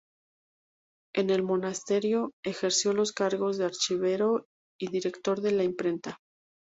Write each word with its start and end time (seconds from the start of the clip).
En 1.13 1.29
el 1.29 1.43
monasterio 1.43 2.31
ejerció 2.43 2.91
los 2.93 3.11
cargos 3.11 3.59
de 3.59 3.65
archivero 3.65 4.47
y 4.79 4.87
de 4.87 4.93
director 4.93 5.41
de 5.41 5.51
la 5.51 5.63
imprenta. 5.63 6.17